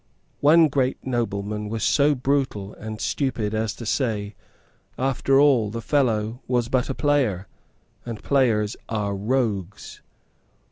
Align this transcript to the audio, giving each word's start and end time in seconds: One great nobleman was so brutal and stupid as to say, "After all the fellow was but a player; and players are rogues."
One 0.39 0.67
great 0.67 1.05
nobleman 1.05 1.69
was 1.69 1.83
so 1.83 2.15
brutal 2.15 2.73
and 2.73 2.99
stupid 2.99 3.53
as 3.53 3.75
to 3.75 3.85
say, 3.85 4.33
"After 4.97 5.39
all 5.39 5.69
the 5.69 5.79
fellow 5.79 6.41
was 6.47 6.69
but 6.69 6.89
a 6.89 6.95
player; 6.95 7.47
and 8.03 8.23
players 8.23 8.75
are 8.89 9.15
rogues." 9.15 10.01